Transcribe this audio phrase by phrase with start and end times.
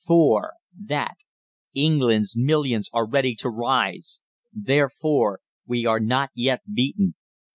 [0.07, 0.53] (4)
[0.87, 1.17] That
[1.75, 4.19] ENGLAND'S MILLIONS ARE READY TO RISE!
[4.51, 7.13] Therefore WE ARE NOT YET BEATEN!